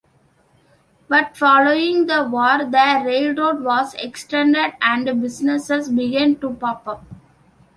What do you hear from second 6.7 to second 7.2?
up.